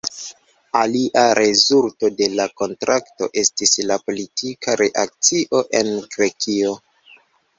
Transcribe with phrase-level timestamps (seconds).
[0.77, 6.75] Alia rezulto de la kontrakto estis la politika reakcio en Grekio.